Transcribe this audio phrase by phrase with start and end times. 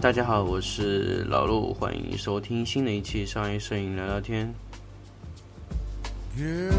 [0.00, 4.50] 大家好，我是老陆，欢迎收听新的一期商业摄影聊聊天。
[6.34, 6.72] Girl,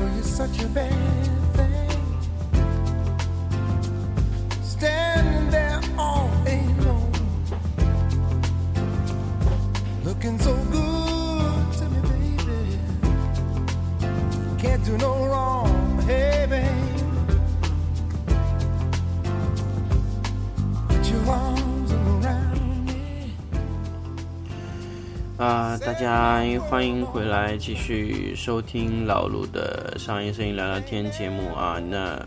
[25.79, 31.79] 大家欢迎回来，继续收听老卢的商业摄影聊聊天节目啊。
[31.89, 32.19] 那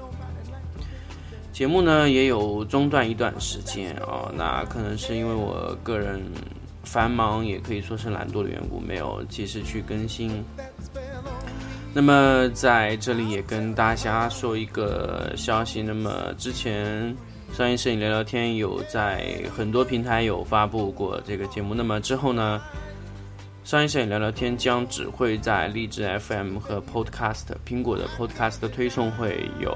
[1.53, 6.23] 节目呢也有中断一段时间啊，那可能是因为我个人
[6.85, 10.43] 繁忙，也可以说是懒惰的缘故，没有及时去更新。
[11.93, 17.15] 那么在这里也跟大家说一个消息，那么之前
[17.53, 22.61] 商业摄影聊聊天有在很多平台有发布过这个节目，那么之后呢？
[23.65, 29.75] 商业摄影聊聊天将只会在荔枝 FM 和 Podcast 苹果的 Podcast 推送会有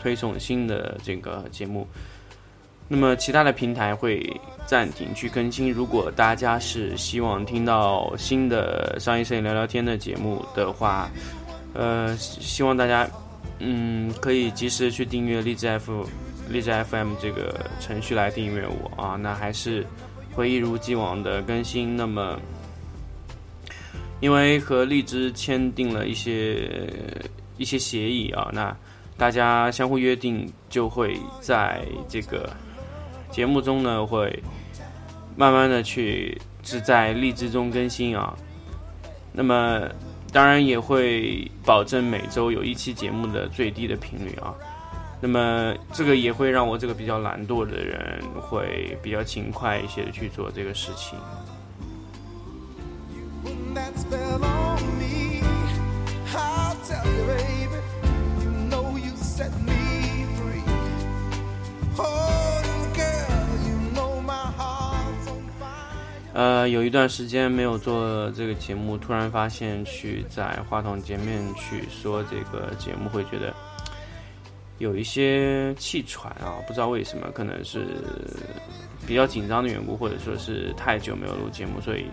[0.00, 1.86] 推送新的这个节目，
[2.88, 4.24] 那么其他的平台会
[4.64, 5.70] 暂停去更新。
[5.70, 11.10] 如果大家是希望听到新的商业摄影聊聊天的节目的话，
[11.74, 13.06] 呃，希望大家
[13.58, 16.06] 嗯可以及时去订阅荔枝 F
[16.48, 19.84] 荔枝 FM 这个程序来订阅我啊，那还是
[20.32, 21.94] 会一如既往的更新。
[21.94, 22.40] 那么。
[24.20, 26.70] 因为和荔枝签订了一些
[27.58, 28.74] 一些协议啊，那
[29.16, 32.50] 大家相互约定，就会在这个
[33.30, 34.42] 节目中呢，会
[35.36, 38.36] 慢慢的去是在荔枝中更新啊。
[39.32, 39.82] 那么
[40.32, 44.54] 当然也会保证每周有一期节目的最低的频率啊。
[45.18, 51.18] 那么这个也会让我这个比较懒惰的人会比较勤快一些的去做这个事情。
[53.76, 55.42] Putting that spell on me.
[56.34, 57.76] I'll tell you, baby,
[58.42, 60.62] you know you set me free.
[61.98, 62.62] Oh,
[62.94, 66.32] girl, you know my heart's on fire.
[66.32, 73.54] 呃，有一段时间没有做这个节目，突然发现去在话筒前面去说这个节目，会觉得
[74.78, 77.86] 有一些气喘啊，不知道为什么，可能是
[79.06, 82.06] 比较紧张的缘故，或者说是太久没有录节目，所以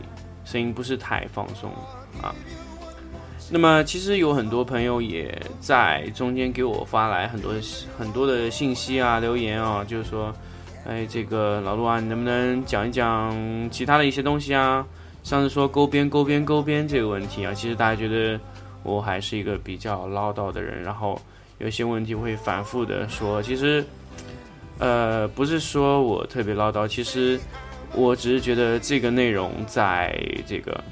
[0.45, 1.71] 声音不是太放松
[2.21, 2.33] 啊。
[3.49, 7.53] 那么其实有很多朋友也在中间给我发来很多
[7.97, 10.33] 很多的信息啊、留言啊，就是说。
[10.85, 13.33] 哎，这个老陆啊，你能不能讲一讲
[13.71, 14.85] 其他的一些东西啊？
[15.23, 18.37] 上次说勾边勾边勾边这个问题啊，其实大家觉得
[18.83, 21.17] 我还是一个比较唠叨的人，然后
[21.59, 23.41] 有些问题会反复的说。
[23.41, 23.81] 其实，
[24.77, 27.39] 呃，不是说我特别唠叨，其实
[27.95, 30.17] 我只是觉得这个内容在
[30.47, 30.83] 这个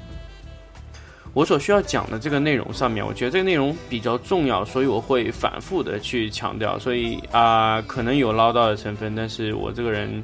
[1.34, 6.78] 我所需要讲的这个内容上面，我觉得这个内容比较重要，所以我会反复的去强调。
[6.78, 10.22] 所以啊、可能有唠叨的成分，但是我这个人，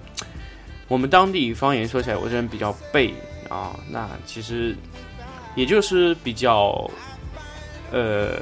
[0.86, 3.14] 我们当地方言说起来，我这人比较背
[3.48, 3.74] 啊。
[3.90, 4.76] 那其实
[5.56, 6.90] 也就是比较
[7.90, 8.38] 呃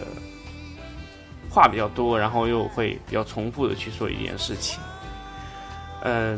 [1.48, 4.80] 话比较多，然后又会比较重复的去说一件事情。
[6.02, 6.36] 呃，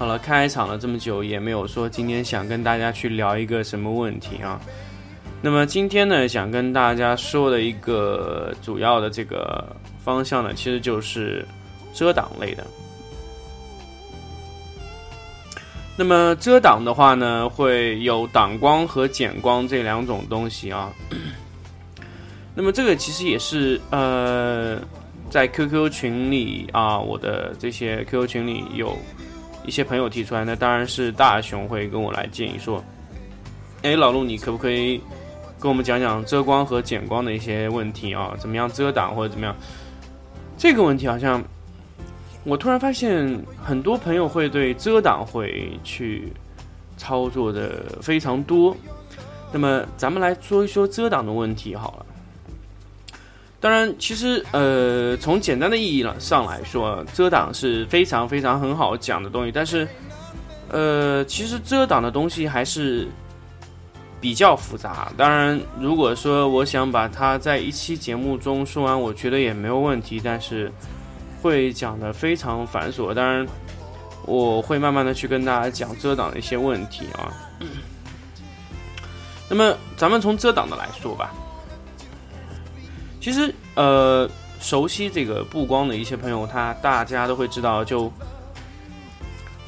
[0.00, 4.58] 好了，开场了这么久，也没有说今天想跟大家去聊一个什么问题啊。
[5.42, 9.62] 那么今天呢，想跟大家说的一个主要的这个
[10.02, 11.46] 方向呢，其实就是
[11.92, 12.66] 遮挡类的。
[15.98, 20.90] 那么遮挡的话呢，会有挡光和减光这两种东西啊。
[22.56, 24.80] 那么这个其实也是呃，
[25.28, 28.96] 在 QQ 群里啊，我的这些 QQ 群里有
[29.64, 32.82] 一些朋友提出来，那当然是大雄会跟我来建议说，
[33.82, 35.00] 哎，老陆，你可不可以
[35.58, 38.34] 跟我们讲讲遮光和减光的一些问题啊？
[38.38, 39.54] 怎么样遮挡或者怎么样？
[40.56, 41.42] 这个问题好像
[42.44, 46.32] 我突然发现，很多朋友会对遮挡会去
[46.96, 48.76] 操作的非常多。
[49.52, 52.06] 那么咱们来说一说遮挡的问题好了。
[53.60, 59.52] 当然，其实呃，从简单的意义上来说，遮挡是非常非常很好讲的东西。
[59.52, 59.86] 但是，
[60.68, 63.06] 呃，其实遮挡的东西还是
[64.18, 65.12] 比较复杂。
[65.14, 70.18] 当然，如果说我想把它在一期节目中说完，我觉得也没有问题。
[70.24, 70.72] 但是
[71.42, 73.12] 会讲的非常繁琐。
[73.12, 73.46] 当然，
[74.24, 77.28] 我会慢慢的去跟大家讲遮挡的一些问题啊。
[79.50, 81.30] 那么，咱们从遮挡的来说吧。
[83.22, 84.28] 其实，呃，
[84.60, 88.12] 熟悉这个布光的一些朋友，他大家都会知道，就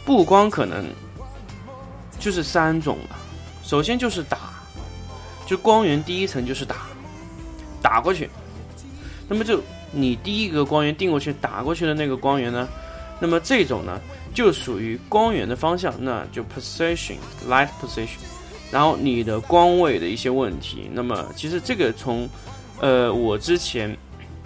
[0.05, 0.85] 布光可能
[2.19, 3.17] 就是三种了。
[3.63, 4.39] 首先就是打，
[5.47, 6.77] 就光源第一层就是打，
[7.81, 8.29] 打过去。
[9.29, 9.63] 那么就
[9.93, 12.69] 你第一个光源定过去打过去的那个光源呢，
[13.21, 14.01] 那么这种呢
[14.35, 17.17] 就属于光源的方向，那就 position
[17.49, 18.19] light position。
[18.71, 22.29] 然后你的光位的一些问题，那么其实这个从
[22.81, 23.97] 呃我之前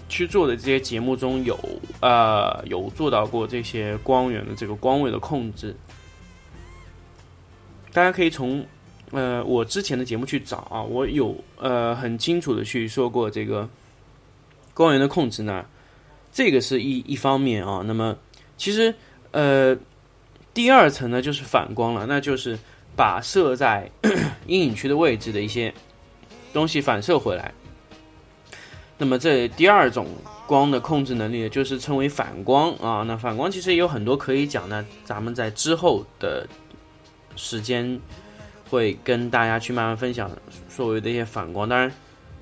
[0.08, 1.58] 去做的这些节目中有
[2.00, 5.74] 呃有做到过这些光源的这个光位的控制，
[7.92, 8.66] 大家可以从
[9.10, 13.68] 呃我之前的节目去找啊，我有呃很清楚的去说过这个
[14.74, 15.64] 光源的控制呢，
[16.30, 18.16] 这个是一一方面啊，那么
[18.56, 18.94] 其实
[19.30, 19.76] 呃
[20.52, 22.58] 第二层呢就是反光了，那就是。
[22.98, 23.90] 把射在
[24.48, 25.70] 阴影区的位置的一些
[26.50, 27.52] 东西反射回来，
[28.98, 30.06] 那么这第二种
[30.46, 33.02] 光的控制能力就是称为反光啊。
[33.06, 36.46] 那反光其实也有很多可以讲呢，咱们在之后的
[37.36, 38.00] 时间
[38.70, 40.30] 会跟大家去慢慢分享
[40.68, 41.68] 所谓的一些反光。
[41.68, 41.92] 当然，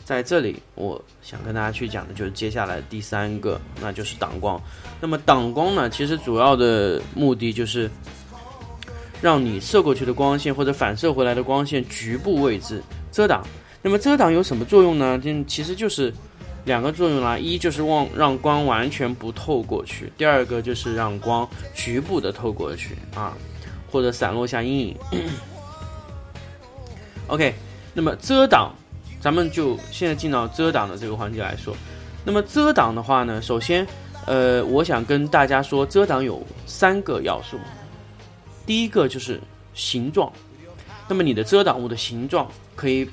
[0.04, 4.60] 在这里我想跟大家去讲的就是接下来第三个，那就是挡光。
[5.00, 7.90] 那么挡光呢，其实主要的目的就是。
[9.22, 13.42] 让你射过去的光线或者反射回来的光线局部位置遮挡。
[13.80, 15.18] 那么遮挡有什么作用呢？
[15.18, 16.12] 就其实就是
[16.64, 23.34] 两个作用啦，一就是望让光完全不透过去，第二个就是让光局部的透过去啊，
[23.90, 24.96] 或者散落下阴影。
[27.28, 27.54] OK，
[27.92, 28.74] 那么遮挡，
[29.20, 31.76] 咱们就现在进到遮挡的这个环节来说。
[32.24, 33.86] 那么遮挡的话呢，首先，
[34.26, 37.58] 呃，我想跟大家说，遮挡有三个要素。
[38.66, 39.38] 第一个就是
[39.74, 40.32] 形状，
[41.06, 43.06] 那么你的遮挡物的形状可以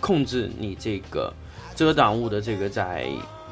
[0.00, 1.30] 控制你这个
[1.74, 3.06] 遮挡物的这个在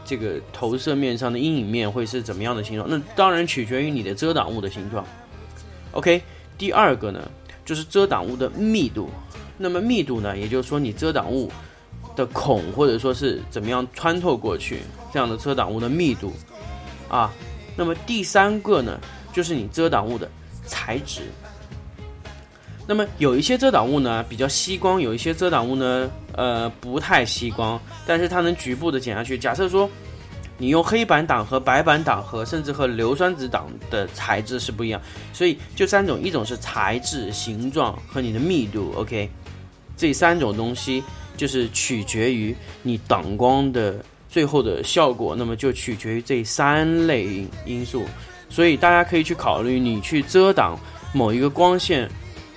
[0.04, 2.88] 这个投射面上的阴影面会是怎么样的形状？
[2.88, 5.04] 那当然取决于你的遮挡物的形状。
[5.92, 6.22] OK，
[6.56, 7.30] 第二个呢
[7.64, 9.10] 就是遮挡物的密度，
[9.58, 11.50] 那么密度呢，也就是说你遮挡物
[12.16, 14.80] 的孔或者说是怎么样穿透过去
[15.12, 16.32] 这样的遮挡物的密度
[17.08, 17.32] 啊，
[17.76, 18.98] 那么第三个呢
[19.32, 20.28] 就是你遮挡物的
[20.66, 21.22] 材质。
[22.86, 29.38] 那么有一些遮挡物呢比较吸光，有一些遮挡物呢，呃不太吸光，但是它能局部的减下去。
[29.38, 29.88] 假设说
[30.58, 35.00] 你用黑板挡和白板挡和甚至和硫酸纸挡的材质是不一样，
[35.32, 38.92] 所以就三种，一种是材质、形状和你的密度。
[38.96, 39.28] OK，
[39.96, 41.02] 这三种东西
[41.36, 48.04] 就是取决于你挡光的最后的效果，那么就取决于这三类因素。
[48.48, 50.78] 所以大家可以去考虑，你去遮挡
[51.12, 52.08] 某一个光线。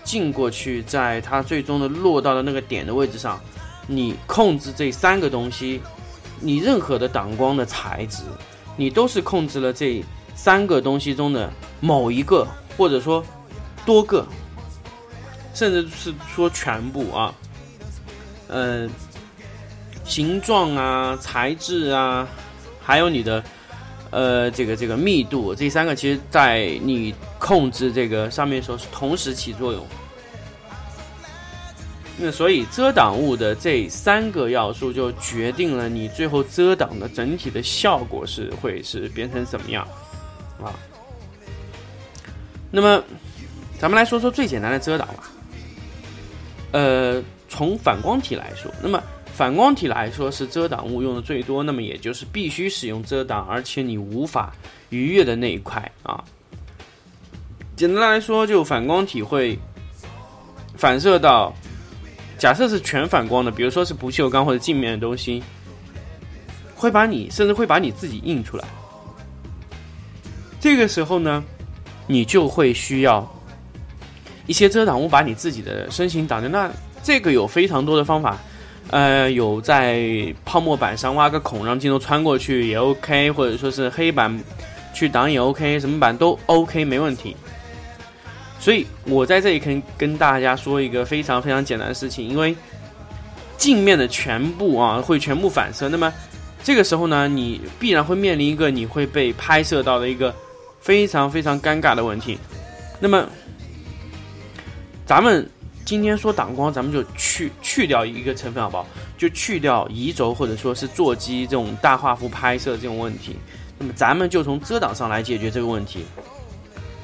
[0.03, 3.41] 进过去，在它最终的落到的那个点的位置上，
[3.87, 5.81] 你控制这三个东西，
[6.39, 8.23] 你任何的挡光的材质，
[8.75, 10.03] 你都是控制了这
[10.35, 12.47] 三个东西中的某一个，
[12.77, 13.23] 或者说
[13.85, 14.25] 多个，
[15.53, 17.33] 甚至是说全部啊，
[18.47, 18.89] 嗯，
[20.03, 22.27] 形状啊、材质啊，
[22.81, 23.43] 还有你的。
[24.11, 29.85] 呃，这个这个密度，这三个其实在你控制这个上面时候是同时起作用。
[32.17, 39.87] 那所以遮挡物的这三个要素就决定了你最后遮挡的整体的效果是会是变成怎么样
[40.59, 40.71] 啊？
[42.71, 43.03] 那么
[43.79, 45.31] 咱们来说说最简单的遮挡吧。
[46.71, 49.01] 呃，从反光体来说，那么。
[49.33, 54.55] 反光体来说是遮挡物用的最多，那么也就是必须使用遮挡，而且你无法
[54.91, 56.23] 逾越的那一块啊。
[57.75, 59.59] 简单来说，就反光体会
[60.77, 61.53] 反射到，
[62.45, 65.41] 假设是全反光的，比如说是不锈钢或者镜面的东西，
[66.75, 68.63] 会把你甚至会把你自己印出来。
[70.59, 71.43] 这个时候呢，
[72.05, 73.27] 你就会需要
[74.45, 76.47] 一些遮挡物把你自己的身形挡着。
[76.47, 76.69] 那
[77.01, 78.37] 这个有非常多的方法。
[78.91, 84.39] 呃，有在泡沫板上挖个孔，让镜头穿过去也 OK，或者说是黑板
[84.93, 87.35] 去挡也 OK，什么板都 OK，没问题。
[88.65, 92.55] 所以我在这里可以跟大家说一个非常非常简单的事情，因为
[93.57, 96.11] 镜面的全部啊会全部反射，那么
[96.63, 100.33] 这个时候呢，你必然会面临一个你会被拍摄到的一个
[100.79, 102.39] 非常非常尴尬的问题。
[102.99, 103.29] 那么
[105.05, 105.47] 咱们。
[105.85, 108.87] 今天说挡光，咱们就去去掉一个成分好不好？
[109.19, 113.35] 就去掉移轴或者说是座机这种大画幅拍摄这种问题。
[113.77, 116.03] 那么咱们就从遮挡上来解决这个问题。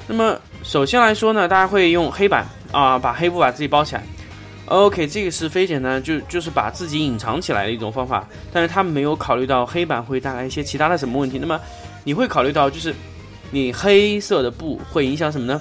[0.06, 4.02] 那么首先来说呢，大家会用黑板啊，把黑布把自己包起来。
[4.66, 8.26] OK，这个是非简单，就就是把自己隐藏起来的一种方法。
[8.52, 11.38] 但是他没有考虑到黑板会带来一些其他的什么问题。
[11.38, 11.60] 那么
[12.04, 12.94] 你会考虑到就是
[13.50, 15.60] 你黑色的布会影响什么呢？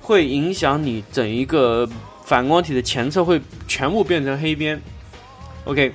[0.00, 1.88] 会影响你整一个。
[2.26, 4.80] 反光体的前侧会全部变成黑边。
[5.66, 5.92] OK，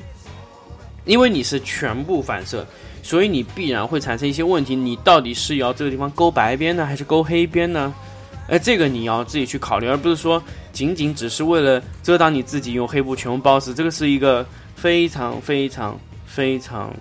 [1.04, 2.64] 因为你是全部反射，
[3.10, 4.76] 所以你必然会产生一些问题。
[4.76, 7.92] 你到底是要这个地方勾白边呢，还是勾黑边呢？
[8.48, 10.40] 哎，这个你要自己去考虑，而不是说
[10.72, 13.74] 仅仅只是为了遮挡你自己用黑布全部包死。
[13.74, 16.94] 这个是一个非常非常非常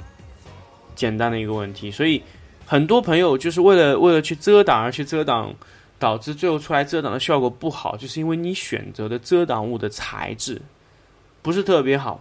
[0.94, 1.90] 简单的一个问题。
[1.90, 2.22] 所以
[2.64, 5.54] 很多朋友就是为了为了去遮挡而去遮挡，
[5.98, 10.62] 导致最后出来遮挡的效果不好，就是因为你选择的遮挡物的材质
[11.42, 12.18] 不是特别好。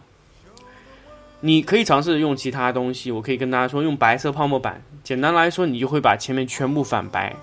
[1.41, 4.81] 你可以尝试用其他东西，我可以跟大家说，用白色泡沫板。
[5.03, 7.35] 简单来说，你就会把前面全部反白。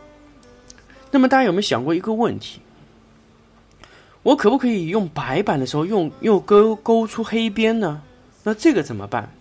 [1.10, 2.60] 那么大家有没有想过一个问题？
[4.24, 8.02] 我可不可以用白板的时候用又勾勾出黑边呢？
[8.42, 9.32] 那这个怎么办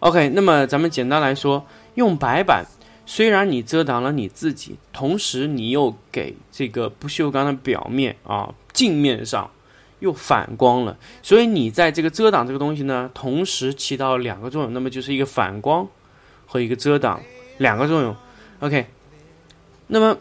[0.00, 1.64] ？OK，那么咱们简单来说，
[1.94, 2.64] 用白板，
[3.06, 9.50] 虽然你遮挡了你自己，同时你又给这个不锈钢的表面啊镜面上
[10.02, 15.88] 又反光了，所以你在这个遮挡这个东西呢，同时起到两个作用，那么就是一个反光
[16.44, 17.18] 和一个遮挡
[17.56, 18.14] 两个作用。
[18.60, 18.84] OK，
[19.86, 20.14] 那么。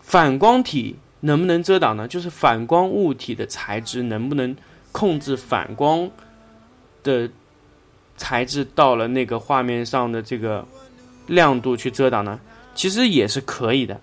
[0.00, 2.08] 反光体能不能遮挡呢？
[2.08, 4.56] 就是反光物体的材质能不能
[4.90, 6.10] 控制反光
[7.02, 7.28] 的
[8.16, 10.66] 材质到了那个画面上的这个
[11.26, 12.40] 亮度去遮挡呢？
[12.74, 14.00] 其实也是可以的。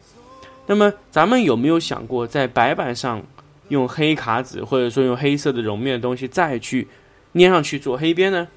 [0.68, 3.24] 那么咱们有没有想过，在白板上
[3.70, 6.88] 用黑卡纸或者说用黑色的绒面的东西再去
[7.34, 8.48] 粘上去做黑边呢？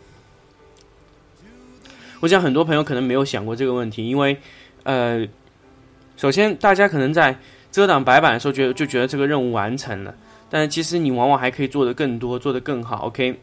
[2.21, 4.37] 我想很多朋友可能没有想过这个问题，因为
[4.85, 5.27] 呃。
[6.21, 7.39] 首先，大家可能在
[7.71, 10.13] 遮挡白板的时候，觉得就觉得这个任务完成了，
[10.51, 13.07] 但是其实你往往还可以做得更多，做得更好。
[13.07, 13.39] OK，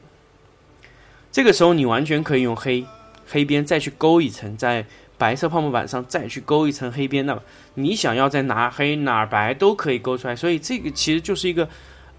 [1.32, 2.86] 这个时候你完全可以用黑
[3.26, 4.86] 黑边再去勾一层，在
[5.18, 7.26] 白色泡沫板上再去勾一层黑边。
[7.26, 7.42] 那么
[7.74, 10.36] 你想要在哪黑哪白都可以勾出来。
[10.36, 11.68] 所以这个其实就是一个，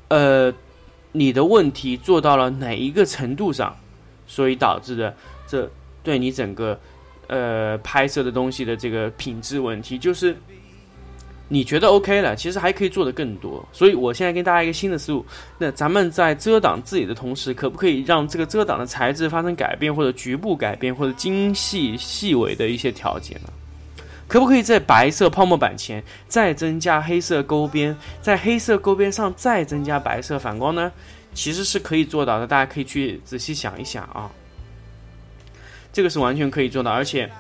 [0.08, 0.52] 呃，
[1.12, 3.76] 你的问题做到了哪一个程度上，
[4.26, 5.14] 所以导致的
[5.46, 5.70] 这
[6.02, 6.78] 对你整个。
[7.28, 10.36] 呃，拍摄的东西的这个品质问题，就是
[11.48, 13.66] 你觉得 OK 了，其实还可以做的更多。
[13.72, 15.24] 所以我现在跟大家一个新的思路，
[15.58, 23.50] 那咱们在遮挡自己的同时，可不可以让这个遮挡的材质发生改变，或者局部改变，或者精细细微的一些调节呢？
[24.28, 30.90] 可不可以在白色泡沫板前再增加黑色勾边，在黑色勾边上再增加白色反光呢？
[31.32, 34.28] 其实是可以做到的，大家可以去仔细想一想啊。
[35.92, 37.30] 这个是完全可以做到，而且，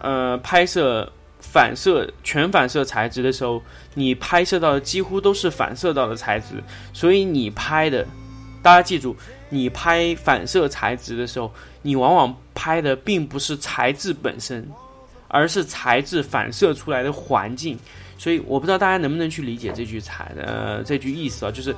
[0.00, 3.60] 呃，拍摄反射全反射材质的时候，
[3.94, 6.62] 你拍摄到的几乎都是反射到的材质，
[6.94, 8.06] 所以你拍的，
[8.62, 9.14] 大家记住，
[9.50, 14.66] 你拍反射材质的时候，你往往拍的并不是材质本身，
[15.28, 17.78] 而是材质反射出来的环境。
[18.16, 21.74] 所以我不知道大家能不能去理解这句材呃这句意思啊，就是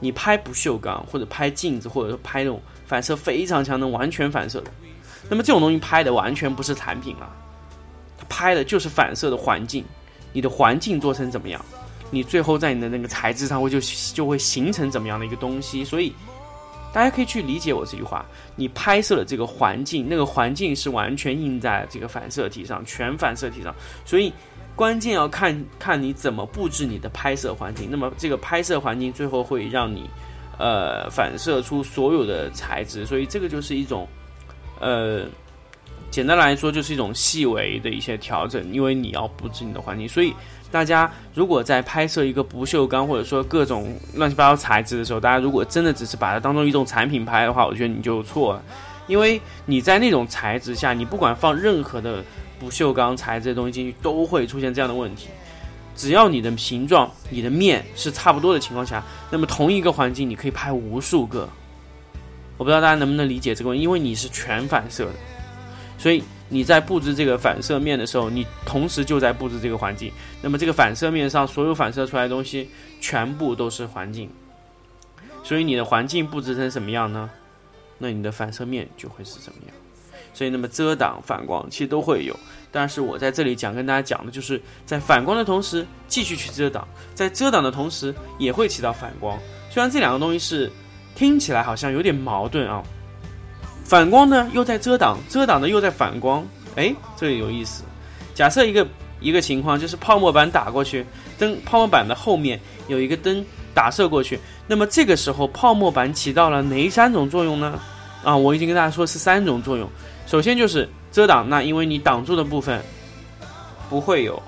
[0.00, 4.70] 你拍不锈钢或者拍镜子，或者说拍那种反射非常强、能完全反射的。
[5.30, 7.32] 那么这种东西拍的完全不是产品了，
[8.18, 9.84] 它拍的就是反射的环境，
[10.32, 11.64] 你的环境做成怎么样，
[12.10, 13.78] 你最后在你的那个材质上会就
[14.12, 15.84] 就会形成怎么样的一个东西。
[15.84, 16.12] 所以
[16.92, 18.24] 大家可以去理解我这句话：
[18.56, 23.74] 你拍摄的这个环境，那个环境是完全印在这个反射体上，全反射体上。
[24.04, 24.32] 所以
[24.76, 27.88] 关键要看看你怎么布置你的拍摄环境。
[27.90, 30.08] 那么这个拍摄环境最后会让你
[30.58, 33.04] 呃反射出所有的材质。
[33.06, 34.06] 所以这个就是一种。
[34.80, 35.24] 呃，
[36.10, 40.32] 简单来说就是一种细微的一些调整，因为你要布置你的环境，所以
[40.70, 48.62] 大家如果在拍摄一个不锈钢或者说各种乱七八糟材质的时候，大家如果真的只是把它当做一种产品拍的话，我觉得你就错了，
[49.06, 52.24] 因为你在那种材质下，你不管放任何的
[52.58, 55.28] 不锈钢材质的东西进去，都会出现这样的问题。
[55.96, 61.48] 只要你的形状、你的面是差不多的情况下，那么同一个环境你可以拍无数个。
[62.56, 65.12] 我不知道大家能不能理解这个问题，因为你是全反射的，
[65.96, 70.12] 所以你在布置这个反射面的时候，你同时就在布置这个环境。
[70.42, 72.68] 那么这个反射面上所有反射出来的东西，
[73.00, 74.28] 全部都是环境。
[75.42, 77.30] 所以你的环境布置成什么样呢？
[77.98, 79.74] 那你的反射面就会是什么样。
[80.32, 82.38] 所以那么遮挡、反光其实都会有，
[82.72, 89.38] 但是我在这里讲跟大家讲的就是在反光的同时继续去遮挡，在遮挡的同时也会起到反光。
[89.70, 90.70] 虽然这两个东西是。
[91.16, 92.82] 听起来好像有点矛盾啊，
[93.84, 97.84] 反光呢又在遮挡，遮挡的又在反光，哎，这个有意思。
[98.34, 98.86] 假设一个
[99.20, 101.06] 一个情况就是泡沫板打过去，
[101.38, 107.78] 灯泡沫板的后面有一个灯打射过去，那么这个时候泡沫板起到了哪三种作用呢？
[108.24, 109.88] 啊，我已经跟大家说是三种作用。
[110.26, 112.82] 首先就是遮挡，那因为你挡住的部分
[113.90, 114.42] 不会有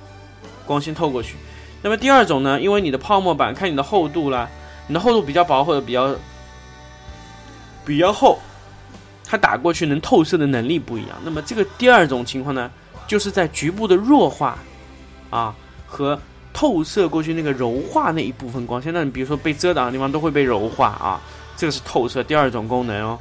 [0.64, 1.36] 光线透过去。
[1.82, 4.48] 那么第二种呢，因为你的泡沫板看你的厚度啦。
[4.88, 6.14] 你的厚度比较薄或者比较
[7.84, 8.38] 比较厚，
[9.26, 11.16] 它打过去能透射的能力不一样。
[11.24, 12.70] 那么这个第二种情况呢，
[13.08, 14.56] 就是在局部的弱化
[15.28, 15.54] 啊
[15.84, 16.18] 和
[16.52, 18.94] 透射过去那个柔化那一部分光线。
[18.94, 21.20] 那你比如说被遮挡的地方都会被柔化啊，
[21.56, 23.18] 这个是透射第二种功能哦。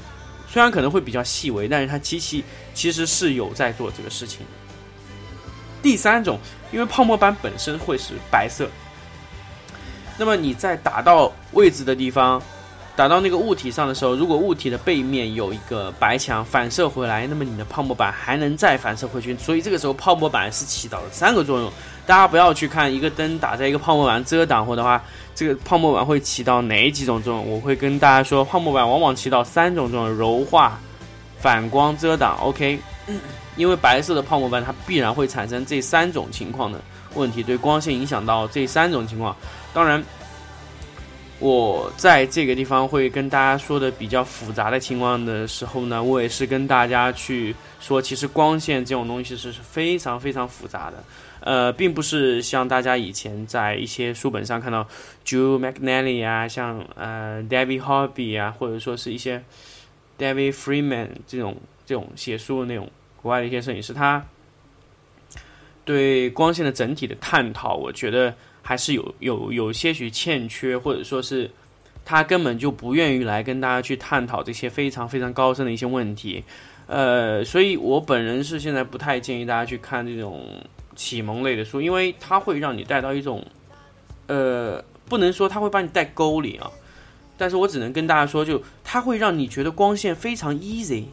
[0.48, 2.44] 虽然可能会比较细微，但是它机器
[2.74, 4.46] 其实是有在做这个事情。
[5.82, 6.40] 第三种，
[6.72, 8.70] 因为泡沫板本身会是白色，
[10.18, 12.42] 那么你在打到位置的地方，
[12.96, 19.38] 打到那个物体上的时候，如果物体的背面有一个白墙反射回来，那么你的泡沫板还能再反射回去。
[19.38, 21.72] 所以这个时候泡沫板是起到了三个作用。
[22.06, 27.52] 大家不要去看一个灯打在一个泡沫板遮挡或的话，这个泡沫板会起到哪几种作用？
[27.52, 30.80] 我会跟大家说，泡沫板往往起到三种作用：柔化、
[31.40, 32.38] 反光、遮挡。
[32.42, 32.80] OK。
[33.58, 36.82] 因为白色的泡沫板，它必然会产生这三种情况的
[37.14, 39.34] 问题，对光线影响到这三种情况。
[39.74, 40.04] 当然，
[41.46, 51.04] 我在这个地方会跟大家说的比较复杂的情况的时候呢，我也是跟大家去说，其实光线这种东西是是非常非常复杂的，
[51.42, 54.88] 呃，并不是像大家以前在一些书本上看到
[55.24, 59.44] Joe McNally 啊，像呃 David Hobby 啊，或者说是一些
[60.18, 62.90] David Freeman 这种这种写书的那种。
[63.22, 64.24] 国外的一些摄影师，他
[65.84, 68.32] 对光线的整体的探讨，我觉得
[68.68, 71.48] 还是有有有些许欠缺，或者说是
[72.04, 76.44] 他根本就不愿意来跟大家去探讨这些非常非常高深的一些问题。
[76.88, 80.48] 呃，所以我本人是现在不太建议大家去看这种
[80.96, 83.46] 启蒙类的书，因为它会让你带到一种
[84.26, 86.68] 呃，不能说它会把你带沟里啊，
[87.38, 91.04] 但是我只能跟大家说，就它会让你觉得光线非常 easy。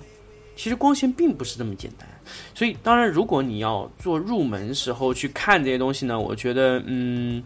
[0.55, 2.07] 其实光线并不是这么简单，
[2.55, 7.43] 所以当然，如果你要做入门时候去看这些东西呢，我觉得，嗯，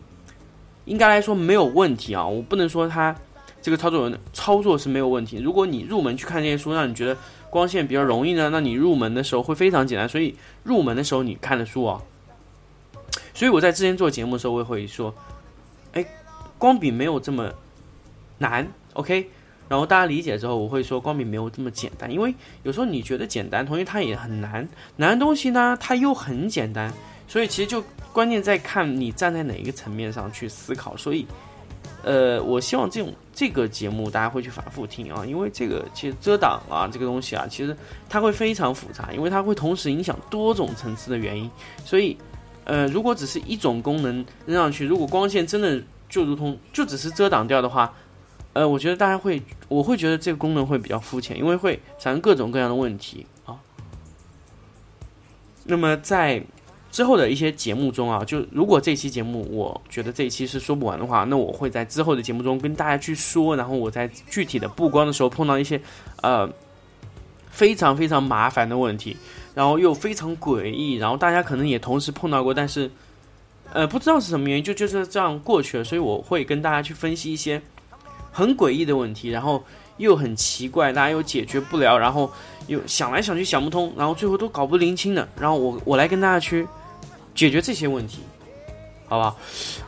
[0.85, 2.27] 应该来说没有问题啊。
[2.27, 3.14] 我不能说它
[3.62, 5.38] 这个操作操作是没有问题。
[5.38, 7.16] 如果你入门去看这些书，让你觉得
[7.49, 10.09] 光线比较容易呢，那你入门的时候会非常简单。
[10.09, 12.03] 所以入门的时候你看的书啊，
[13.33, 15.14] 所以我在之前做节目的时候，我也会说，
[15.92, 16.05] 哎，
[16.59, 17.51] 光比没有这么
[18.38, 19.31] 难，OK。
[19.69, 24.69] 然后大家理解之后，我会说光明没有这么简单，因为有时候你觉得简单，同时它也很难。
[24.97, 26.93] 难的东西呢，它又很简单，
[27.27, 30.97] 所以其实就关键在看你站在哪一个层面上去思考。
[30.97, 31.27] 所以，
[32.05, 37.77] 呃，我希望这种这个节目大家会去反复听啊，因为这个其实遮挡啊这个东西啊，其实
[38.09, 41.51] 它会非常复杂，因为它会同时影响多种层次的原因。
[41.85, 42.17] 所以，
[42.63, 47.93] 呃，如果只是一种功能扔上去，如果光线真的就如同就只是遮挡掉的话。
[48.57, 53.55] 呃，我觉得大家会，我会觉得这个功能会比较肤浅，因为会产生各种各样的问题啊。
[55.64, 56.42] 那么在
[56.90, 65.79] 之后的一些节目中啊，就如果这期节目我觉得这一期是说不完的话，那我会在之后的节目中跟大家去说，然后我在具体的布光的时候碰到一些
[66.23, 66.51] 呃
[67.51, 69.14] 非常非常麻烦的问题，
[69.55, 72.90] 然后又非常诡异，然后大家可能也同时碰到过，但是
[73.75, 77.61] 呃不知道是什么原因，就就是这样过去了，所以我会跟大家去分析一些。
[78.37, 79.64] 很诡异的问题，然后
[79.96, 82.31] 又很奇怪，大家又解决不了，然后
[82.66, 86.68] 又想来想去想不通，然后最后都搞不灵清的，然后我我来跟大家去
[87.35, 88.18] 解决这些问题，
[89.09, 89.35] 好不好？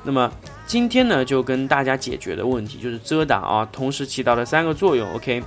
[0.02, 0.32] 那么
[0.66, 5.06] 今天呢，就跟大家解决的问题就是遮挡啊，同时起到了三个作用。
[5.12, 5.42] OK，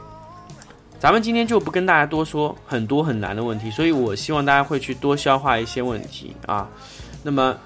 [0.99, 6.69] 咱们今天就不跟大家多说很多很难的问题，所以我希望大家会去多消化一些问题啊。
[7.23, 7.57] 那么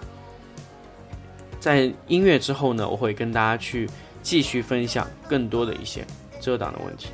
[1.59, 3.89] 在音乐之后呢，我会跟大家去。
[4.25, 6.03] 继续分享更多的一些
[6.41, 7.09] 遮挡的问题。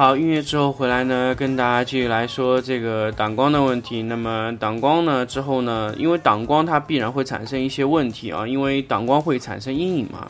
[0.00, 4.02] 好，音乐之后回来呢，跟大家继续来说这个挡光的问题。
[4.02, 10.26] 那么挡光呢之后呢，因为挡光它必然会产生一些问题啊，因为挡光会产生阴影嘛。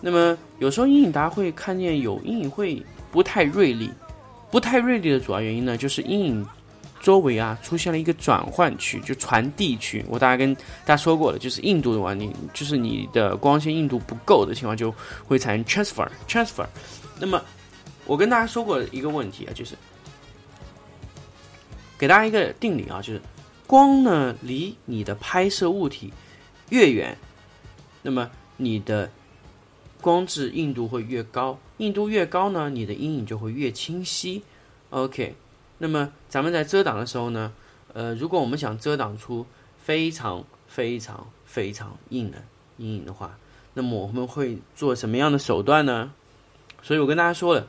[0.00, 3.88] 那么有时候阴影大家会看见有阴影会不太锐利，
[4.50, 6.44] 不太锐利的主要原因呢，就是阴影
[7.00, 10.04] 周围啊出现了一个转换区，就传递区。
[10.08, 14.92] 我大概跟大家说过了，就是硬度的问题，就是你的光线硬度不够的情况，就
[15.24, 16.66] 会产生 transfer transfer。
[17.20, 17.40] 那么
[18.06, 19.76] 我跟大家说过一个问题啊，就是
[21.98, 23.20] 给大家一个定理啊，就是
[23.66, 26.12] 光呢离你的拍摄物体
[26.70, 27.16] 越远，
[28.02, 29.10] 那么你的
[30.00, 34.42] 光质硬度会越高，硬度越高呢，你的阴影就会越清晰。
[34.90, 35.34] OK，
[35.78, 37.52] 那么咱们在遮挡的时候呢，
[37.92, 39.46] 呃，如果我们想遮挡出
[39.82, 42.42] 非常非常非常硬的
[42.78, 43.38] 阴影的话，
[43.74, 46.12] 那么我们会做什么样的手段呢？
[46.82, 47.68] 所以我跟大家说了，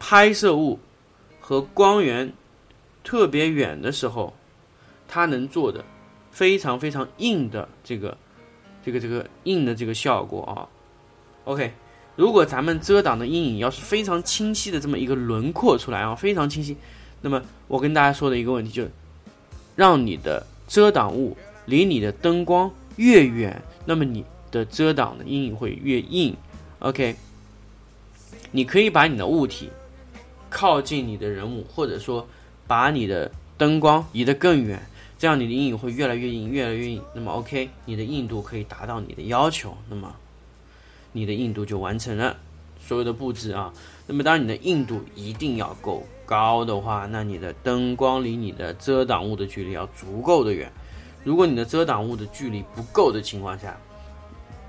[0.00, 0.80] 拍摄物
[1.38, 2.32] 和光源
[3.04, 4.34] 特别远的时候，
[5.06, 5.84] 它能做的
[6.32, 8.16] 非常非常硬的这个
[8.82, 10.66] 这个这个硬的这个效果啊。
[11.44, 11.72] OK，
[12.16, 16.76] 如果咱们遮挡的阴影要是非常清晰的这么一个轮廓出来啊，非常清晰，
[17.20, 18.90] 那么我跟大家说的一个问题就是，
[19.76, 21.36] 让你的遮挡物
[21.66, 26.34] 离你的灯光越远，那么你的遮挡的阴影会越硬。
[26.78, 27.16] OK，
[28.50, 29.70] 你可以把你的物体
[30.50, 32.26] 靠近你的人物，或者说
[32.66, 34.80] 把你的灯光移得更远，
[35.18, 37.02] 这样你的阴影会越来越硬，越来越硬。
[37.14, 40.14] 那么 OK，你的硬度可以达到你的要求，那么
[41.12, 42.36] 你的硬度就完成了
[42.80, 43.72] 所有的布置啊。
[44.06, 50.70] 那么当然你的硬度一定要够高的话，那你的灯光离你的遮挡物的距离要足够的远。
[51.22, 53.76] 如果你的遮挡物的距离不够的情况下，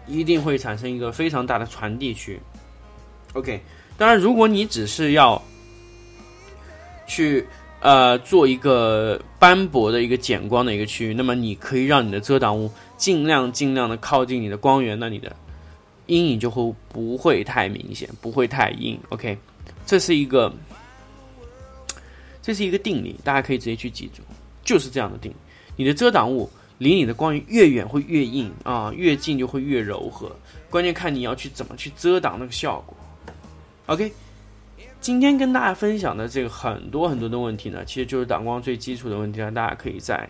[0.05, 2.39] 一定会产生一个非常大的传递区。
[3.33, 3.61] OK，
[3.97, 5.41] 当然，如果你只是要
[7.11, 7.45] 去
[7.81, 15.35] 呃做一个斑驳的一个减光的一个区域，那么你可以让你的遮挡物尽量尽量的靠近你的光源，那你的
[16.05, 18.97] 阴影就会不会太明显，不会太硬。
[19.09, 19.37] OK，
[19.85, 20.53] 这是一个
[22.41, 24.21] 这是一个定理，大家可以直接去记住，
[24.63, 25.35] 就是这样的定理。
[25.75, 30.33] 你的遮挡物离你的光源越远会越硬啊，越近就会越柔和。
[30.69, 32.95] 关键看你要去怎么去遮挡那个效果。
[33.87, 34.09] OK，
[35.01, 39.51] 今天跟大家分享的这个很多很多的问题呢，其实就是挡光最基础的问题了。
[39.51, 40.29] 大家可以在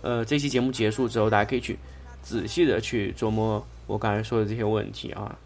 [0.00, 1.78] 呃这期节目结束之后，大家可以去
[2.22, 5.36] 仔细的去琢磨我刚才说的这些问题啊，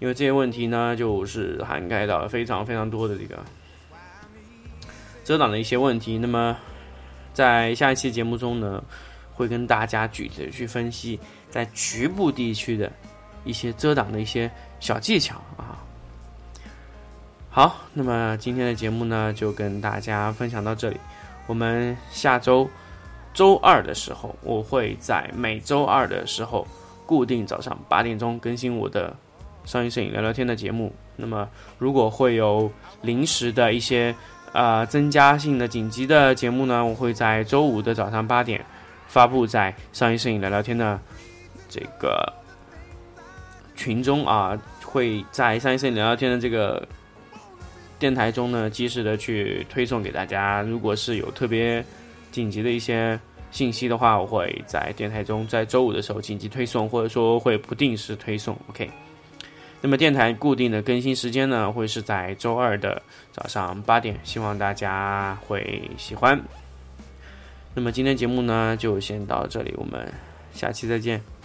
[0.00, 3.42] 因为这些问题呢，就是涵盖到了非常非常多的这个
[5.24, 6.18] 遮挡的一些问题。
[6.18, 6.54] 那么
[7.32, 8.84] 在下一期节目中呢，
[9.32, 11.18] 会跟大家具体的去分析
[11.48, 12.92] 在局部地区的
[13.46, 15.87] 一些遮挡的一些小技巧啊。
[17.58, 20.96] 好，那么今天的节目呢，就跟大家分享到这里。
[21.48, 22.70] 我们下周
[23.34, 26.64] 周二的时候，我会在每周二的时候
[27.04, 29.12] 固定早上八点钟更新我的
[29.64, 30.94] 商业摄影聊聊天的节目。
[31.16, 32.70] 那么如果会有
[33.02, 34.14] 临时的一些
[34.52, 38.64] 呃增加性的紧急的节目呢，我会在周五的早上八点
[39.08, 40.96] 发布在商业摄影聊聊天的
[41.68, 42.32] 这个
[43.74, 46.86] 群中啊，会在商业摄影聊聊天的这个。
[47.98, 50.62] 电台中呢，及时的去推送给大家。
[50.62, 51.84] 如果是有特别
[52.30, 53.18] 紧急的一些
[53.50, 58.56] 信息的话，我会在电台中在周五的时候紧急推送，或者说会不定时推送。
[58.68, 58.88] OK。
[59.80, 66.40] 那么电台固定的更新时间呢，会是在周二的早上八点，希望大家会喜欢。
[67.74, 70.12] 那么今天节目呢，就先到这里，我们
[70.52, 71.37] 下期再见。